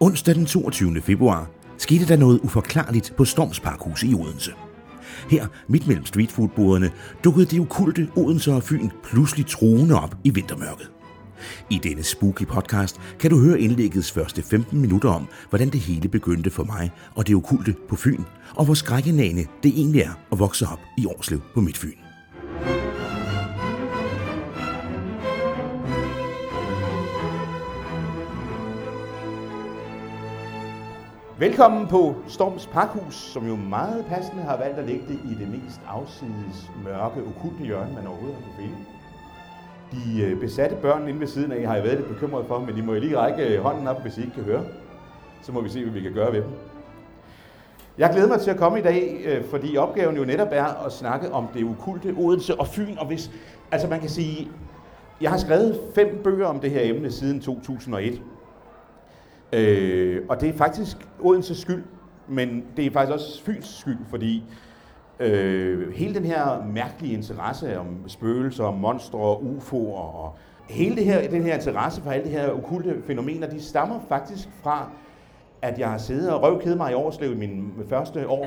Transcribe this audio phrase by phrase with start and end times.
[0.00, 1.00] Onsdag den 22.
[1.00, 4.52] februar skete der noget uforklarligt på Storms Parkhus i Odense.
[5.30, 6.90] Her, midt mellem streetfoodbordene,
[7.24, 10.90] dukkede det okulte Odense og Fyn pludselig truende op i vintermørket.
[11.70, 16.08] I denne spooky podcast kan du høre indlæggets første 15 minutter om, hvordan det hele
[16.08, 18.22] begyndte for mig og det okulte på Fyn,
[18.56, 22.07] og hvor skrækkenagende det egentlig er at vokse op i Årslev på Midtfyn.
[31.38, 35.48] Velkommen på Storms Pakhus, som jo meget passende har valgt at lægge det i det
[35.48, 38.76] mest afsides, mørke, okulte hjørne, man overhovedet har kunne finde.
[39.92, 42.76] De øh, besatte børn inde ved siden af har jeg været lidt bekymret for, men
[42.76, 44.64] de må lige række øh, hånden op, hvis I ikke kan høre.
[45.42, 46.50] Så må vi se, hvad vi kan gøre ved dem.
[47.98, 50.92] Jeg glæder mig til at komme i dag, øh, fordi opgaven jo netop er at
[50.92, 52.96] snakke om det okulte Odense og Fyn.
[52.98, 53.30] Og hvis,
[53.72, 54.48] altså man kan sige,
[55.20, 58.22] jeg har skrevet fem bøger om det her emne siden 2001.
[59.52, 61.84] Øh, og det er faktisk Odenses skyld,
[62.28, 64.44] men det er faktisk også Fyns skyld, fordi
[65.20, 70.34] øh, hele den her mærkelige interesse om spøgelser, monstre og UFO'er og
[70.68, 74.48] hele det her, den her interesse for alle de her okulte fænomener, de stammer faktisk
[74.62, 74.90] fra,
[75.62, 78.46] at jeg har siddet og røvkede mig i Årslev i min første år,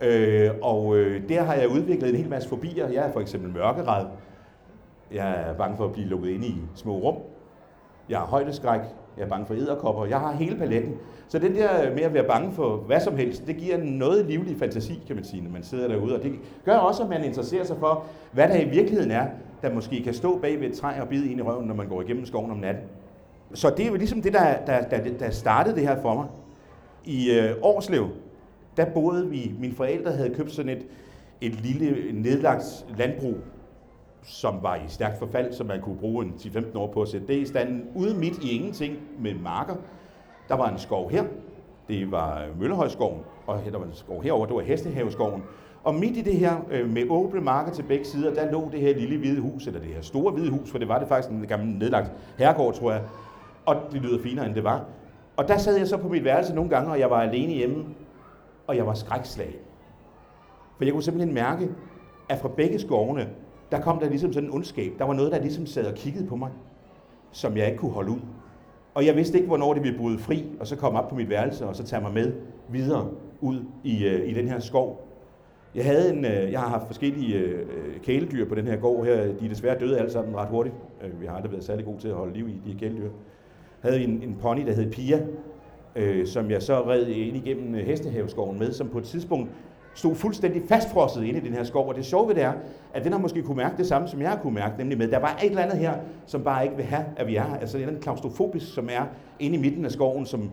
[0.00, 2.88] øh, og øh, der har jeg udviklet en hel masse fobier.
[2.88, 4.08] Jeg er for eksempel mørkeret.
[5.12, 7.16] Jeg er bange for at blive lukket ind i små rum.
[8.08, 8.80] Jeg har højdeskræk.
[9.18, 10.06] Jeg er bange for æderkopper.
[10.06, 10.94] Jeg har hele paletten.
[11.28, 14.26] Så den der med at være bange for hvad som helst, det giver en noget
[14.26, 16.16] livlig fantasi, kan man sige, når man sidder derude.
[16.16, 16.32] Og det
[16.64, 19.26] gør også, at man interesserer sig for, hvad der i virkeligheden er,
[19.62, 21.88] der måske kan stå bag ved et træ og bide ind i røven, når man
[21.88, 22.84] går igennem skoven om natten.
[23.54, 26.26] Så det er jo ligesom det, der, der, der, der startede det her for mig.
[27.04, 28.08] I øh, Årslev,
[28.76, 30.86] der boede vi, mine forældre havde købt sådan et,
[31.40, 33.34] et lille nedlagt landbrug,
[34.22, 37.26] som var i stærkt forfald, som man kunne bruge en 10-15 år på at sætte
[37.26, 37.82] det i stand.
[37.94, 39.74] Ude midt i ingenting med marker.
[40.48, 41.24] Der var en skov her.
[41.88, 43.20] Det var øh, Møllehøjskoven.
[43.46, 45.42] Og der var en skov herover, det var Hestehaveskoven.
[45.84, 48.80] Og midt i det her, øh, med åbne marker til begge sider, der lå det
[48.80, 51.30] her lille hvide hus, eller det her store hvide hus, for det var det faktisk
[51.30, 53.02] en gammel nedlagt herregård, tror jeg.
[53.66, 54.84] Og det lyder finere, end det var.
[55.36, 57.84] Og der sad jeg så på mit værelse nogle gange, og jeg var alene hjemme,
[58.66, 59.56] og jeg var skrækslag.
[60.76, 61.68] For jeg kunne simpelthen mærke,
[62.28, 63.28] at fra begge skovene,
[63.70, 64.92] der kom der ligesom sådan en ondskab.
[64.98, 66.50] Der var noget, der ligesom sad og kiggede på mig,
[67.32, 68.20] som jeg ikke kunne holde ud.
[68.94, 71.28] Og jeg vidste ikke, hvornår det ville bryde fri, og så komme op på mit
[71.28, 72.32] værelse, og så tage mig med
[72.68, 75.08] videre ud i, øh, i den her skov.
[75.74, 79.06] Jeg, havde en, øh, jeg har haft forskellige øh, øh kæledyr på den her gård
[79.06, 79.22] her.
[79.22, 80.74] De er desværre døde alle sammen ret hurtigt.
[81.04, 83.02] Øh, vi har aldrig været særlig gode til at holde liv i de her kæledyr.
[83.02, 83.10] Jeg
[83.90, 85.20] havde en, en pony, der hed Pia,
[85.96, 89.50] øh, som jeg så red ind igennem øh, Hestehaveskoven med, som på et tidspunkt
[89.98, 91.88] stod fuldstændig fastfrosset inde i den her skov.
[91.88, 92.52] Og det sjove ved det er,
[92.94, 95.06] at den har måske kunne mærke det samme, som jeg har kunne mærke, nemlig med,
[95.06, 95.94] at der var et eller andet her,
[96.26, 97.56] som bare ikke vil have, at vi er her.
[97.56, 99.02] Altså en eller anden klaustrofobisk, som er
[99.38, 100.50] inde i midten af skoven, som,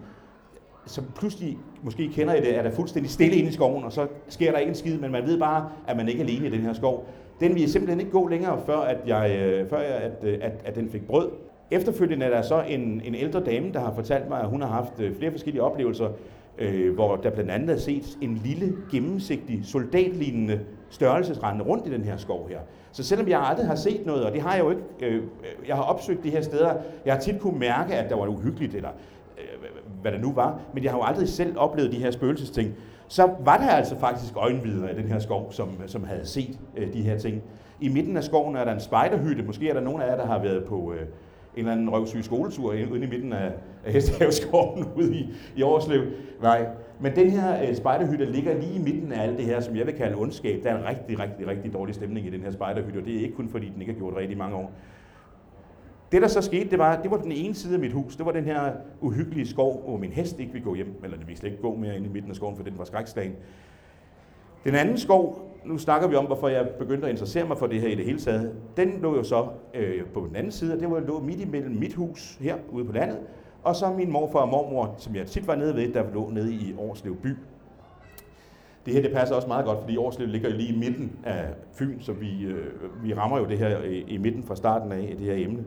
[0.86, 4.08] som pludselig, måske kender I det, er der fuldstændig stille inde i skoven, og så
[4.28, 6.50] sker der ikke en skid, men man ved bare, at man ikke er alene i
[6.50, 7.08] den her skov.
[7.40, 10.52] Den ville simpelthen ikke gå længere, før, at, jeg, øh, før jeg, at, øh, at,
[10.66, 11.30] at den fik brød.
[11.72, 14.70] Efterfølgende er der så en, en ældre dame, der har fortalt mig, at hun har
[14.70, 16.10] haft øh, flere forskellige oplevelser,
[16.58, 22.04] øh, hvor der blandt andet er set en lille, gennemsigtig, soldatlignende størrelsesrende rundt i den
[22.04, 22.60] her skov her.
[22.92, 25.22] Så selvom jeg aldrig har set noget, og det har jeg jo ikke, øh, øh
[25.68, 28.76] jeg har opsøgt de her steder, jeg har tit kunne mærke, at der var uhyggeligt,
[28.76, 28.90] eller
[29.38, 29.70] øh,
[30.02, 32.74] hvad der nu var, men jeg har jo aldrig selv oplevet de her spøgelsesting.
[33.08, 36.94] Så var der altså faktisk øjenvidere i den her skov, som, som havde set øh,
[36.94, 37.42] de her ting.
[37.82, 39.44] I midten af skoven er der en spejderhytte.
[39.44, 41.08] Måske er der nogen af jer, der har været på, øh, en
[41.56, 43.52] eller anden røvsyg skoletur inde i midten af,
[43.94, 46.04] Hestehavsgården ude i, i Årslev.
[46.42, 46.68] Nej,
[47.00, 49.86] men den her øh, spejderhytte ligger lige i midten af alt det her, som jeg
[49.86, 50.64] vil kalde ondskab.
[50.64, 53.20] Der er en rigtig, rigtig, rigtig dårlig stemning i den her spejderhytte, og det er
[53.20, 54.72] ikke kun fordi, den ikke har gjort rigtig mange år.
[56.12, 58.16] Det, der så skete, det var, det var den ene side af mit hus.
[58.16, 60.96] Det var den her uhyggelige skov, hvor min hest ikke ville gå hjem.
[61.04, 62.84] Eller den ville slet ikke gå mere ind i midten af skoven, for den var
[62.84, 63.36] skrækslagen.
[64.64, 67.82] Den anden skov, nu snakker vi om, hvorfor jeg begyndte at interessere mig for det
[67.82, 70.80] her i det hele taget, den lå jo så øh, på den anden side, og
[70.80, 73.18] det var lå midt imellem mit hus her ude på landet,
[73.66, 76.54] og så min morfar og mormor, som jeg tit var nede ved, der lå nede
[76.54, 77.38] i Årslev by.
[78.86, 82.02] Det her det passer også meget godt, fordi Årslev ligger lige i midten af Fyn,
[82.02, 85.26] så vi, øh, vi rammer jo det her i, i midten fra starten af det
[85.26, 85.64] her emne.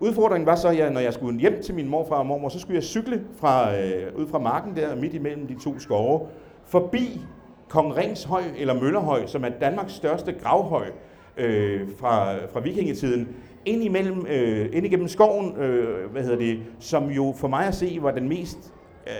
[0.00, 2.74] Udfordringen var så, at når jeg skulle hjem til min morfar og mormor, så skulle
[2.74, 6.26] jeg cykle fra, øh, ud fra marken der midt imellem de to skove,
[6.66, 7.20] forbi
[7.68, 10.86] Kong Ringshøj eller Møllerhøj, som er Danmarks største gravhøj
[11.36, 13.28] øh, fra, fra vikingetiden,
[13.64, 17.74] ind imellem, øh, ind igennem skoven, øh, hvad hedder det, som jo for mig at
[17.74, 18.72] se var den mest
[19.06, 19.12] øh,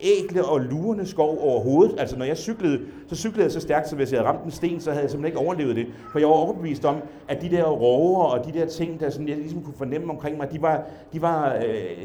[0.00, 2.00] ægle og lurende skov overhovedet.
[2.00, 4.50] Altså når jeg cyklede, så cyklede jeg så stærkt, så hvis jeg havde ramt en
[4.50, 5.86] sten, så havde jeg simpelthen ikke overlevet det.
[6.12, 6.96] For jeg var overbevist om,
[7.28, 10.36] at de der rover og de der ting, der sådan, jeg ligesom kunne fornemme omkring
[10.36, 10.82] mig, de, var,
[11.12, 11.62] de, var, øh,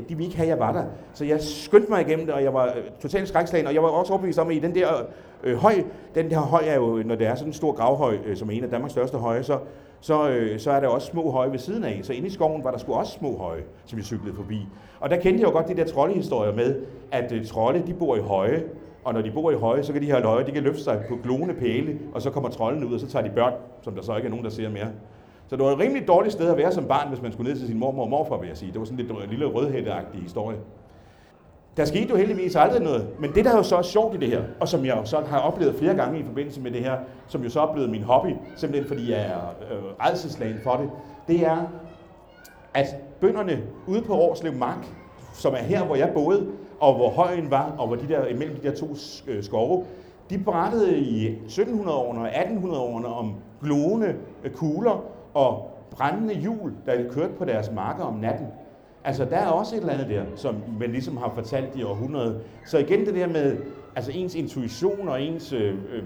[0.10, 0.84] de ville ikke have, at jeg var der.
[1.14, 3.90] Så jeg skyndte mig igennem det, og jeg var øh, totalt skrækslagen, og jeg var
[3.90, 4.88] også overbevist om, at i den der
[5.44, 5.74] øh, høj,
[6.16, 8.54] den der høj er jo, når det er sådan en stor gravhøj, øh, som er
[8.54, 9.58] en af Danmarks største høje, så,
[10.02, 12.00] så, øh, så er der også små høje ved siden af.
[12.04, 14.68] Så inde i skoven var der sgu også små høje, som vi cyklede forbi.
[15.00, 16.82] Og der kendte jeg jo godt de der troldehistorier med,
[17.12, 18.64] at øh, trolde, de bor i høje,
[19.04, 21.04] og når de bor i høje, så kan de her løje, de kan løfte sig
[21.10, 24.02] på glående pæle, og så kommer trolden ud, og så tager de børn, som der
[24.02, 24.88] så ikke er nogen, der ser mere.
[25.48, 27.60] Så det var et rimelig dårligt sted at være som barn, hvis man skulle ned
[27.60, 28.72] til sin mormor og morfar, vil jeg sige.
[28.72, 30.58] Det var sådan lidt lille rødhætteagtig historie.
[31.80, 34.18] Der skete jo heldigvis aldrig noget, men det der er jo så er sjovt i
[34.18, 36.82] det her, og som jeg jo så har oplevet flere gange i forbindelse med det
[36.82, 36.98] her,
[37.28, 40.90] som jo så er blevet min hobby, simpelthen fordi jeg er øh, redselslagen for det,
[41.28, 41.58] det er,
[42.74, 42.86] at
[43.20, 44.88] bønderne ude på Årslev Mark,
[45.34, 46.48] som er her, hvor jeg boede,
[46.80, 48.88] og hvor højen var, og hvor de der, imellem de der to
[49.28, 49.86] øh, skove,
[50.30, 53.34] de berettede i 1700-årene og 1800-årene om
[53.64, 55.04] glående øh, kugler
[55.34, 58.48] og brændende hjul, der kørte på deres marker om natten.
[59.04, 62.40] Altså, der er også et eller andet der, som man ligesom har fortalt i århundrede.
[62.66, 63.58] Så igen det der med
[63.96, 66.04] altså ens intuition og ens øh, øh, øh,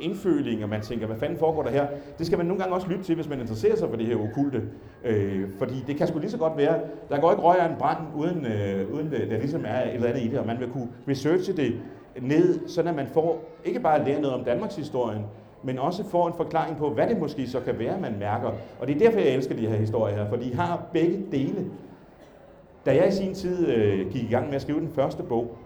[0.00, 1.86] indføling, og man tænker, hvad fanden foregår der her?
[2.18, 4.16] Det skal man nogle gange også lytte til, hvis man interesserer sig for det her
[4.16, 4.62] okulte.
[5.04, 7.76] Øh, fordi det kan sgu lige så godt være, der går ikke røg af en
[7.78, 10.60] brand, uden, øh, uden det, der ligesom er et eller andet i det, og man
[10.60, 11.74] vil kunne researche det
[12.20, 15.22] ned, så at man får ikke bare lære noget om Danmarks historien,
[15.62, 18.50] men også får en forklaring på, hvad det måske så kan være, man mærker.
[18.80, 21.66] Og det er derfor, jeg elsker de her historier her, for de har begge dele.
[22.90, 25.58] Da jeg i sin tid øh, gik i gang med at skrive den første bog,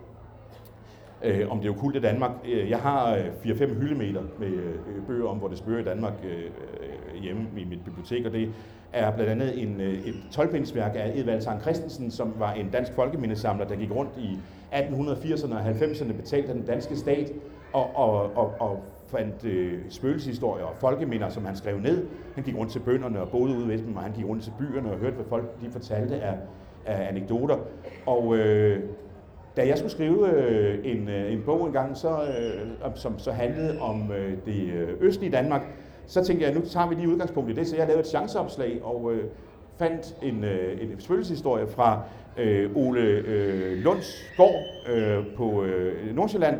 [1.24, 5.36] øh, om det okulte Danmark, øh, jeg har øh, 4-5 hyldemeter med øh, bøger om,
[5.36, 8.52] hvor det spørger i Danmark øh, øh, hjemme i mit bibliotek, og det
[8.92, 12.92] er blandt andet en, øh, et 12 af Edvald Tang Christensen, som var en dansk
[12.92, 14.38] folkemindesamler, der gik rundt i
[14.72, 17.32] 1880'erne og 90'erne, betalt af den danske stat,
[17.72, 22.06] og, og, og, og fandt øh, spøgelseshistorier og folkeminder, som han skrev ned.
[22.34, 24.52] Han gik rundt til bønderne og boede ude ved dem, og han gik rundt til
[24.58, 26.34] byerne og hørte, hvad folk de fortalte af,
[26.86, 27.56] af anekdoter.
[28.06, 28.80] Og øh,
[29.56, 33.80] da jeg skulle skrive øh, en, øh, en bog engang, så, øh, som så handlede
[33.80, 35.62] om øh, det øh, østlige Danmark,
[36.06, 38.80] så tænkte jeg, nu tager vi lige udgangspunkt i det, så jeg lavede et chanceopslag
[38.82, 39.24] og øh,
[39.78, 42.02] fandt en, øh, en spøgelseshistorie fra
[42.38, 44.62] øh, Ole øh, Lunds gård
[44.94, 46.58] øh, på øh, Nordsjælland,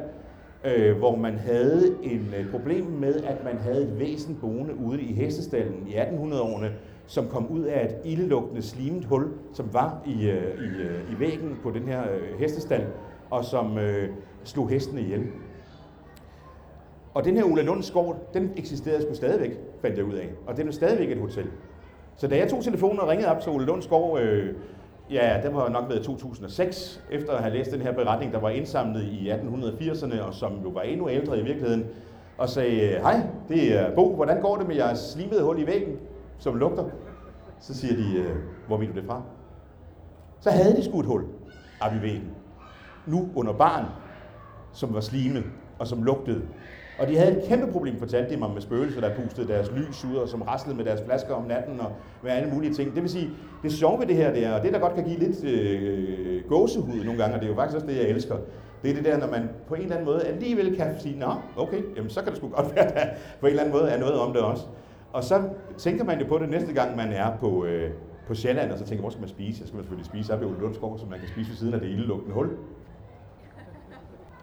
[0.65, 5.03] øh, hvor man havde en øh, problem med, at man havde et væsen boende ude
[5.03, 6.71] i hestestallen i 1800-årene,
[7.06, 11.21] som kom ud af et ildelugtende slimet hul, som var i, øh, i, øh, i
[11.21, 12.03] væggen på den her
[12.71, 12.81] øh,
[13.31, 14.09] og som øh,
[14.45, 15.27] slog hestene ihjel.
[17.15, 17.95] Og den her Ola Lunds
[18.35, 20.31] den eksisterede sgu stadigvæk, fandt jeg ud af.
[20.47, 21.47] Og den er stadigvæk et hotel.
[22.17, 23.89] Så da jeg tog telefonen og ringede op til Ole Lunds
[24.21, 24.55] øh,
[25.11, 28.50] ja, det var nok været 2006, efter at have læst den her beretning, der var
[28.50, 31.87] indsamlet i 1880'erne, og som jo var endnu ældre i virkeligheden,
[32.39, 35.99] og sagde, hej, det er Bo, hvordan går det med jeres slimede hul i væggen?
[36.39, 36.85] Som lugter.
[37.61, 38.37] Så siger de, øh,
[38.67, 39.23] hvor ved du det fra?
[40.41, 41.25] Så havde de skudt hul
[41.81, 42.31] op i væggen.
[43.07, 43.85] Nu under barn,
[44.73, 45.45] som var slimet
[45.79, 46.43] og som lugtede.
[46.99, 50.05] Og de havde et kæmpe problem, fortalte de mig, med spøgelser, der pustede deres lys
[50.05, 51.93] ud, og som raslede med deres flasker om natten, og
[52.23, 52.95] med alle mulige ting.
[52.95, 53.31] Det vil sige,
[53.63, 56.49] det sjove ved det her, det er, og det der godt kan give lidt øh,
[56.49, 58.37] gåsehud nogle gange, og det er jo faktisk også det, jeg elsker,
[58.83, 61.33] det er det der, når man på en eller anden måde alligevel kan sige, nå,
[61.57, 63.07] okay, jamen så kan det sgu godt være, at der
[63.41, 64.65] på en eller anden måde er noget om det også.
[65.14, 65.43] Og så
[65.78, 67.90] tænker man jo på det næste gang, man er på, øh,
[68.26, 69.58] på Sjælland, og så tænker hvor skal man spise?
[69.58, 71.81] Så skal man selvfølgelig spise op i Lundsgaard, så man kan spise ved siden af
[71.81, 72.50] det ildelugtende hul.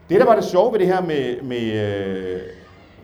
[0.09, 1.63] Det, der var det sjove ved det her med, med,
[2.35, 2.41] øh,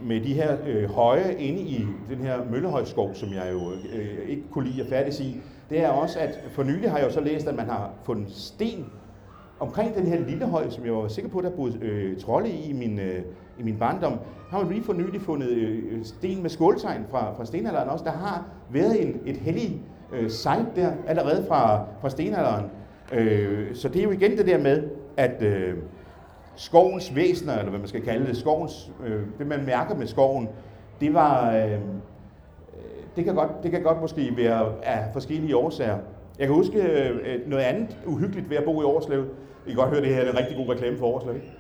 [0.02, 4.44] med de her øh, høje inde i den her Møllehøjskov, som jeg jo øh, ikke
[4.52, 7.22] kunne lide at færdes i, det er også, at for nylig har jeg jo så
[7.22, 8.86] læst, at man har fundet sten
[9.60, 12.70] omkring den her lille høj, som jeg var sikker på, der boede øh, trolde i
[12.70, 13.22] i min, øh,
[13.60, 17.34] i min barndom, har man lige for nylig fundet øh, øh, sten med skåltegn fra,
[17.34, 18.06] fra stenalderen også.
[18.06, 19.82] Der har været en, et hellig
[20.14, 22.66] øh, site der allerede fra, fra stenalderen.
[23.14, 24.84] Øh, så det er jo igen det der med,
[25.18, 25.74] at øh,
[26.56, 30.50] skovens væsener, eller hvad man skal kalde det, skovens, øh, det man mærker med skoven,
[31.02, 31.80] det var, øh,
[33.16, 35.98] det kan godt, det kan godt måske være af forskellige årsager.
[36.40, 39.26] Jeg kan huske øh, noget andet uhyggeligt ved at bo i Årslev.
[39.66, 41.36] I kan godt høre, det her er en rigtig god reklame for Årslev.
[41.36, 41.52] Ikke?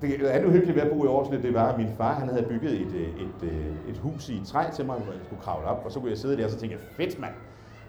[0.00, 2.46] Det andet uhyggelige ved at bo i Aarhus, det var, at min far han havde
[2.48, 5.66] bygget et, øh, et, et, et hus i træ til mig, hvor jeg skulle kravle
[5.66, 7.32] op, og så kunne jeg sidde der og så jeg fedt mand,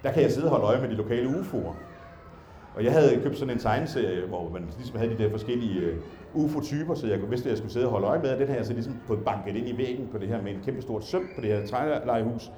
[0.04, 1.76] der kan jeg sidde og holde øje med de lokale UFO'er.
[2.76, 5.98] Og jeg havde købt sådan en tegneserie, hvor man ligesom havde de der forskellige øh,
[6.34, 8.56] UFO-typer, så jeg vidste, at jeg skulle sidde og holde øje med, og den her
[8.56, 11.04] jeg så ligesom fået banket ind i væggen på det her med en kæmpe stort
[11.04, 12.52] søm på det her trælejehus.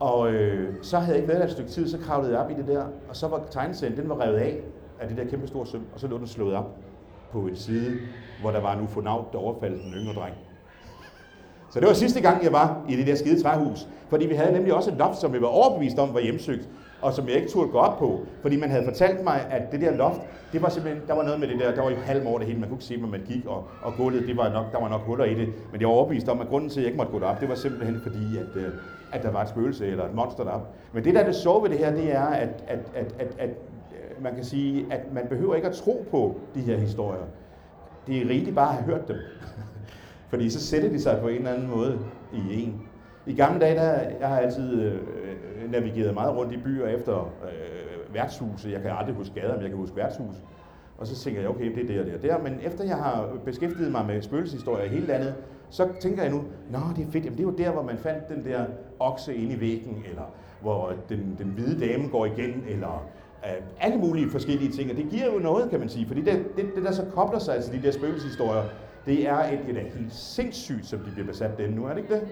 [0.00, 2.50] Og øh, så havde jeg ikke været der et stykke tid, så kravlede jeg op
[2.50, 4.60] i det der, og så var tegneserien, den var revet af.
[5.00, 6.83] af det der kæmpe store søm, og så lå den slået op
[7.34, 7.98] på en side,
[8.40, 10.34] hvor der var en ufonaut, der overfaldt den yngre dreng.
[11.70, 13.88] Så det var sidste gang, jeg var i det der skide træhus.
[14.08, 16.68] Fordi vi havde nemlig også et loft, som vi var overbevist om var hjemsøgt,
[17.02, 18.20] og som jeg ikke turde gå op på.
[18.42, 20.20] Fordi man havde fortalt mig, at det der loft,
[20.52, 22.46] det var simpelthen, der var noget med det der, der var jo halm over det
[22.46, 24.80] hele, man kunne ikke se, hvor man gik, og, og gulvet, det var nok, der
[24.80, 25.48] var nok huller i det.
[25.72, 27.48] Men jeg var overbevist om, at grunden til, at jeg ikke måtte gå derop, det
[27.48, 28.72] var simpelthen fordi, at, øh,
[29.12, 30.74] at der var et spøgelse eller et monster derop.
[30.92, 33.28] Men det der er det sjove ved det her, det er, at, at, at, at,
[33.38, 33.50] at
[34.20, 37.24] man kan sige, at man behøver ikke at tro på de her historier.
[38.06, 39.16] Det er rigeligt bare at have hørt dem.
[40.30, 41.98] Fordi så sætter de sig på en eller anden måde
[42.32, 42.82] i en.
[43.26, 45.00] I gamle dage, der, jeg har altid øh,
[45.70, 48.70] navigeret meget rundt i byer efter øh, værtshuse.
[48.70, 50.34] Jeg kan aldrig huske gader, men jeg kan huske værtshus.
[50.98, 52.38] Og så tænker jeg, okay, det er det og det og der.
[52.38, 55.34] Men efter jeg har beskæftiget mig med spøgelseshistorier i hele landet,
[55.70, 57.24] så tænker jeg nu, nå, det er fedt.
[57.24, 58.64] Jamen, det er jo der, hvor man fandt den der
[58.98, 63.06] okse inde i væggen, eller hvor den, den hvide dame går igen, eller
[63.80, 64.90] alle mulige forskellige ting.
[64.90, 66.06] Og det giver jo noget, kan man sige.
[66.06, 68.62] Fordi det, det, det der så kobler sig til de der spøgelseshistorier,
[69.06, 72.14] det er et, et helt sindssygt, som de bliver besat den nu, er det ikke
[72.14, 72.22] det?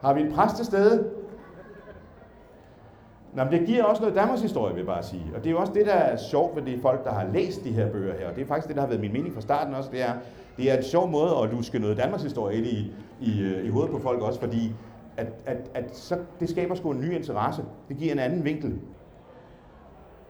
[0.00, 1.10] Har vi en præst til stede?
[3.34, 5.24] Nå, men det giver også noget Danmarks historie, vil jeg bare sige.
[5.34, 7.64] Og det er jo også det, der er sjovt ved de folk, der har læst
[7.64, 8.28] de her bøger her.
[8.28, 9.90] Og det er faktisk det, der har været min mening fra starten også.
[9.90, 10.12] Det er,
[10.56, 13.68] det er en sjov måde at luske noget Danmarks historie ind i, i, øh, i
[13.68, 14.72] hovedet på folk også, fordi
[15.16, 17.62] at, at, at så, det skaber sgu en ny interesse.
[17.88, 18.78] Det giver en anden vinkel.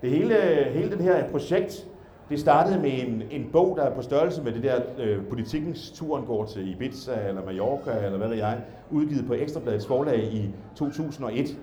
[0.03, 0.35] Det hele,
[0.73, 1.87] hele den her projekt,
[2.29, 5.91] det startede med en, en bog, der er på størrelse med det der øh, politikens
[5.91, 8.59] turen går til Ibiza eller Mallorca eller hvad ved jeg,
[8.91, 11.59] udgivet på Ekstrabladets forlag i 2001.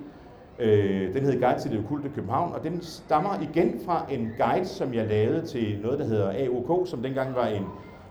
[0.59, 4.65] Øh, den hedder Guide til det okulte København, og den stammer igen fra en guide,
[4.65, 7.63] som jeg lavede til noget, der hedder AOK, som dengang var en,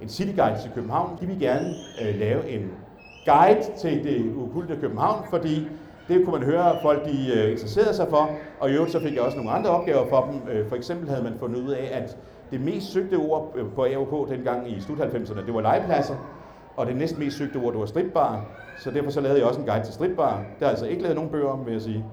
[0.03, 1.19] en city guide til København.
[1.21, 2.71] De vil gerne øh, lave en
[3.27, 5.69] guide til det okulte København, fordi
[6.09, 8.31] det kunne man høre, at folk de, øh, interesserede sig for,
[8.61, 10.53] og i øvrigt så fik jeg også nogle andre opgaver for dem.
[10.53, 12.17] Øh, for eksempel havde man fundet ud af, at
[12.51, 16.15] det mest søgte ord øh, på AOK dengang i slut 90'erne, det var legepladser,
[16.77, 18.45] og det næst mest søgte ord, det var stripbar.
[18.79, 20.45] Så derfor så lavede jeg også en guide til stripbar.
[20.61, 22.05] Der er altså ikke lavet nogen bøger om, vil jeg sige.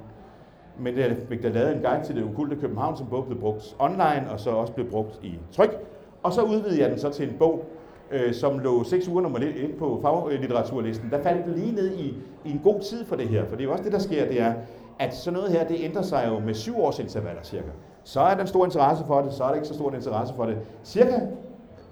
[0.79, 3.75] Men jeg fik der lavet en guide til det okulte København, som både blev brugt
[3.79, 5.77] online, og så også blev brugt i tryk.
[6.23, 7.65] Og så udvidede jeg den så til en bog,
[8.11, 11.09] øh, som lå 6 uger nummer lidt ind på faglitteraturlisten.
[11.09, 13.61] Der faldt det lige ned i, i en god tid for det her, for det
[13.61, 14.53] er jo også det, der sker, det er,
[14.99, 17.69] at sådan noget her, det ændrer sig jo med syv års intervaller cirka.
[18.03, 20.33] Så er der en stor interesse for det, så er der ikke så stor interesse
[20.33, 20.57] for det.
[20.83, 21.19] Cirka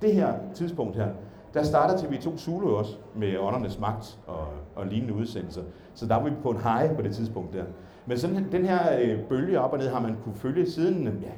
[0.01, 1.07] det her tidspunkt her,
[1.53, 5.61] der starter TV2 Zulu også med åndernes magt og, og lignende udsendelser.
[5.93, 7.63] Så der var vi på en high på det tidspunkt der.
[8.05, 11.31] Men sådan den her øh, bølge op og ned har man kunne følge siden, ja,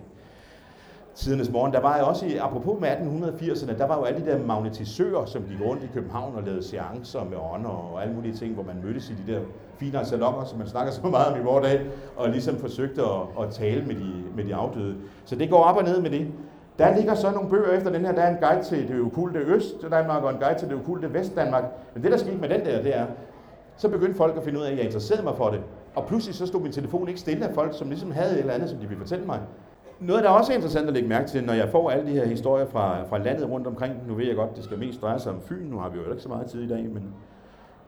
[1.20, 1.74] tidernes morgen.
[1.74, 5.26] Der var jo også, i, apropos med 1880'erne, der var jo alle de der magnetisører,
[5.26, 8.64] som gik rundt i København og lavede seancer med ånder og alle mulige ting, hvor
[8.64, 9.40] man mødtes i de der
[9.78, 11.82] fine salonger, som man snakker så meget om i vores dag,
[12.18, 14.96] og ligesom forsøgte at, at tale med de, med de afdøde.
[15.26, 16.28] Så det går op og ned med det.
[16.80, 18.12] Der ligger så nogle bøger efter den her.
[18.12, 21.64] Der er en guide til det okulte Øst-Danmark og en guide til det okulte Vest-Danmark.
[21.94, 23.06] Men det, der skete med den der, det er,
[23.78, 25.60] så begyndte folk at finde ud af, at jeg interesserede mig for det.
[25.96, 28.54] Og pludselig så stod min telefon ikke stille af folk, som ligesom havde et eller
[28.54, 29.40] andet, som de ville fortælle mig.
[30.00, 32.26] Noget, der også er interessant at lægge mærke til, når jeg får alle de her
[32.26, 35.32] historier fra, fra landet rundt omkring, nu ved jeg godt, det skal mest dreje sig
[35.32, 37.04] om Fyn, nu har vi jo ikke så meget tid i dag, men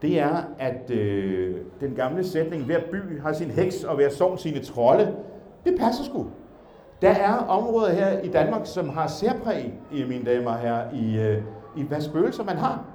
[0.01, 4.37] det er, at øh, den gamle sætning, hver by har sin heks, og hver sovn
[4.37, 5.15] sine trolde,
[5.65, 6.27] det passer sgu.
[7.01, 11.43] Der er områder her i Danmark, som har særpræg, mine damer og herrer, i, øh,
[11.77, 12.85] i hvad spøgelser man har.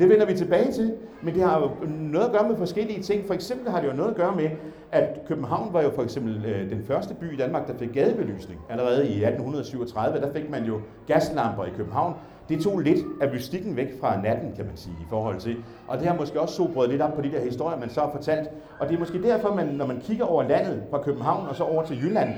[0.00, 3.26] Det vender vi tilbage til, men det har jo noget at gøre med forskellige ting.
[3.26, 4.50] For eksempel har det jo noget at gøre med,
[4.92, 8.60] at København var jo for eksempel øh, den første by i Danmark, der fik gadebelysning.
[8.70, 12.14] Allerede i 1837, der fik man jo gaslamper i København.
[12.48, 15.56] Det tog lidt af mystikken væk fra natten, kan man sige, i forhold til.
[15.88, 18.10] Og det har måske også sobrød lidt op på de der historier, man så har
[18.10, 18.48] fortalt.
[18.78, 21.64] Og det er måske derfor, man, når man kigger over landet fra København og så
[21.64, 22.28] over til Jylland,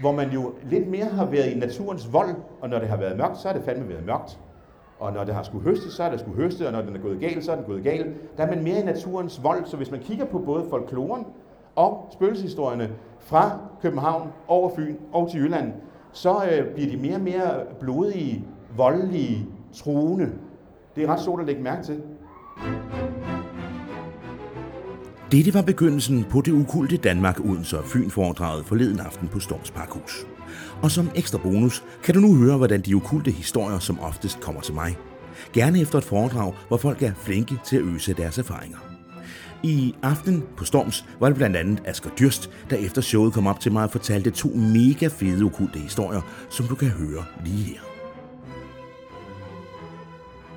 [0.00, 3.16] hvor man jo lidt mere har været i naturens vold, og når det har været
[3.16, 4.38] mørkt, så har det fandme været mørkt.
[4.98, 7.00] Og når det har skulle høste, så er det skulle høste, og når den er
[7.00, 8.36] gået galt, så er den gået galt.
[8.36, 11.26] Der er man mere i naturens vold, så hvis man kigger på både folkloren
[11.76, 12.90] og spøgelseshistorierne
[13.20, 15.72] fra København over Fyn og til Jylland,
[16.12, 18.44] så øh, bliver de mere og mere blodige,
[18.76, 20.32] voldelige, truende.
[20.96, 22.02] Det er ret sjovt at lægge mærke til.
[25.32, 29.70] Dette var begyndelsen på det ukulte Danmark Odense og Fyn foredraget forleden aften på Storms
[29.70, 30.26] Parkhus.
[30.82, 34.60] Og som ekstra bonus kan du nu høre, hvordan de okulte historier som oftest kommer
[34.60, 34.96] til mig.
[35.52, 38.78] Gerne efter et foredrag, hvor folk er flinke til at øse deres erfaringer.
[39.62, 43.60] I aften på Storms var det blandt andet Asger Dyrst, der efter showet kom op
[43.60, 47.80] til mig og fortalte to mega fede okulte historier, som du kan høre lige her.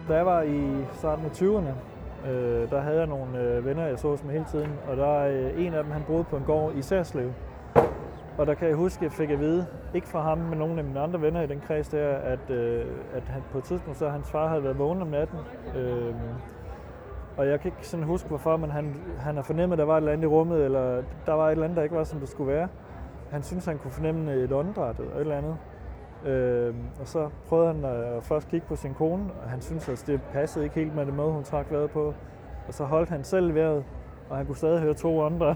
[0.07, 1.74] Da jeg var i starten af 20'erne,
[2.29, 5.51] øh, der havde jeg nogle øh, venner, jeg så med hele tiden, og der er
[5.55, 7.31] øh, en af dem, han boede på en gård i Særslev.
[8.38, 10.77] Og der kan jeg huske, at jeg fik at vide, ikke fra ham, men nogle
[10.77, 14.00] af mine andre venner i den kreds der, at, øh, at han på et tidspunkt
[14.00, 15.39] så hans far havde været vågen om natten.
[15.75, 16.15] Øh,
[17.38, 19.93] og jeg kan ikke sådan huske, hvorfor, men han, han har fornemmet, at der var
[19.93, 22.19] et eller andet i rummet, eller der var et eller andet, der ikke var, som
[22.19, 22.67] det skulle være.
[23.31, 25.57] Han synes, han kunne fornemme et åndedræt eller et eller andet.
[26.25, 30.03] Øh, og så prøvede han at først kigge på sin kone, og han synes, at
[30.07, 32.13] det passede ikke helt med det måde, hun trak vejret på.
[32.67, 33.83] Og så holdt han selv vejret,
[34.29, 35.55] og han kunne stadig høre to andre.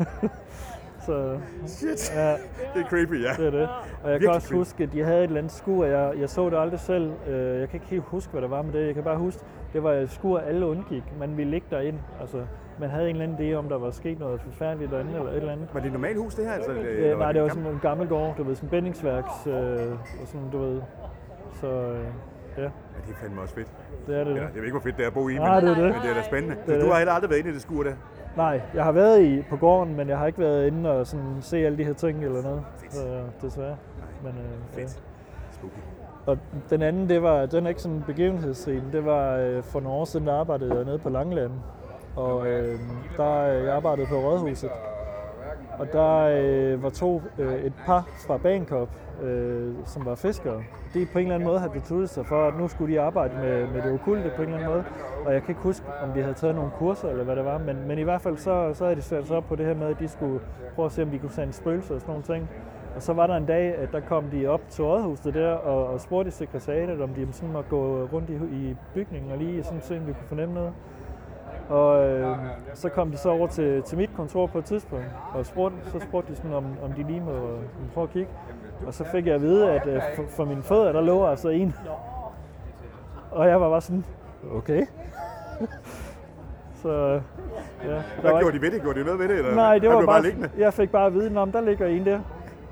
[1.06, 2.30] så, Shit, ja,
[2.74, 3.30] det er creepy, ja.
[3.42, 3.62] det er det.
[3.62, 4.58] Og jeg Virkelig kan også creepy.
[4.58, 7.10] huske, at de havde et eller andet skur, og jeg, jeg så det aldrig selv.
[7.28, 8.86] Øh, Jeg kan ikke helt huske, hvad der var med det.
[8.86, 11.02] Jeg kan bare huske, det var et skur, alle undgik.
[11.20, 11.98] Man ville ligge derind.
[12.20, 12.38] Altså,
[12.80, 15.36] man havde en eller anden idé om, der var sket noget forfærdeligt derinde, eller et
[15.36, 15.68] eller andet.
[15.72, 16.52] Var det et normalt hus, det her?
[16.52, 19.46] Altså, eller Øh, nej, det var sådan en gammel gård, du ved, sådan en bindingsværks,
[19.46, 19.52] øh,
[20.22, 20.82] og sådan, du ved.
[21.60, 21.98] Så øh,
[22.58, 22.68] ja, Ja,
[23.06, 23.68] det er fandme også fedt.
[24.06, 24.28] det er det.
[24.28, 25.82] Eller, jeg ved ikke, hvor fedt det er at bo i, Nej, men, det er
[25.84, 25.92] det.
[25.94, 26.56] men det er da spændende.
[26.56, 26.90] Det Så er du det.
[26.92, 27.92] har heller aldrig været inde i det skur der?
[28.36, 31.36] Nej, jeg har været i på gården, men jeg har ikke været inde og sådan
[31.40, 32.62] se alle de her ting eller noget.
[32.78, 32.92] Fedt.
[32.92, 33.76] Så, desværre.
[34.22, 34.82] Men, øh, ja.
[34.82, 35.02] Fedt.
[35.50, 35.78] Spooky.
[36.26, 36.38] Og
[36.70, 40.04] den anden, det var, den er ikke sådan begivenhedsrig, det var øh, for nogle år
[40.04, 41.52] siden, der arbejdede jeg nede på Langeland.
[42.16, 42.78] Og øh,
[43.16, 44.70] der øh, jeg arbejdede på Rådhuset.
[45.78, 48.88] Og der øh, var to, øh, et par fra Bankop,
[49.22, 50.62] øh, som var fiskere.
[50.94, 53.34] De på en eller anden måde havde besluttet sig for, at nu skulle de arbejde
[53.34, 54.84] med, med det okulte på en eller anden måde.
[55.26, 57.58] Og jeg kan ikke huske, om de havde taget nogle kurser eller hvad det var,
[57.58, 59.74] men, men i hvert fald så, så havde de sat sig op på det her
[59.74, 60.40] med, at de skulle
[60.74, 62.48] prøve at se, om vi kunne sende spøgelser og sådan nogle ting.
[62.96, 65.86] Og så var der en dag, at der kom de op til rådhuset der og,
[65.86, 69.80] og spurgte sekretariatet, om de sådan måtte gå rundt i, i bygningen og lige sådan
[69.82, 70.72] se, om vi kunne fornemme noget.
[71.68, 72.36] Og øh,
[72.74, 75.04] så kom de så over til, til mit kontor på et tidspunkt,
[75.34, 78.30] og spurgte, så spurgte de sådan, om, om de lige må, må prøve at kigge.
[78.86, 81.48] Og så fik jeg at vide, at øh, for, for mine fødder, der lå altså
[81.48, 81.74] en.
[83.30, 84.04] Og jeg var bare sådan,
[84.52, 84.86] okay.
[86.82, 87.20] så
[87.84, 88.82] ja, der Hvad var gjorde de ved det?
[88.82, 89.38] Gjorde de noget ved det?
[89.38, 89.54] Eller?
[89.54, 90.50] Nej, det var bare, liggende.
[90.58, 92.20] jeg fik bare at vide, om der ligger en der.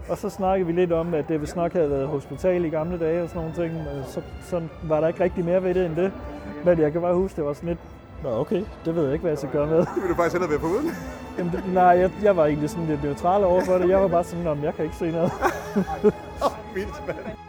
[0.08, 2.98] Og så snakkede vi lidt om, at det vist nok havde været hospital i gamle
[2.98, 3.74] dage og sådan nogle ting.
[3.74, 6.12] Men så, så var der ikke rigtig mere ved det end det.
[6.64, 7.78] Men jeg kan bare huske, det var sådan lidt,
[8.24, 9.78] Nå okay, det ved jeg ikke, hvad jeg skal gøre med.
[9.78, 10.90] Det vil du faktisk hellere være på uden.
[11.38, 13.88] Jamen, det, nej, jeg, jeg var egentlig sådan lidt neutral over for det.
[13.88, 15.32] Jeg var bare sådan, om jeg kan ikke se noget.
[16.74, 17.43] Vildt, mand.